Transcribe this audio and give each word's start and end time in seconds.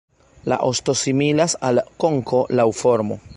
La 0.53 0.57
osto 0.69 0.95
similas 1.01 1.55
al 1.69 1.83
konko 2.05 2.41
laŭ 2.63 2.67
formo. 2.81 3.21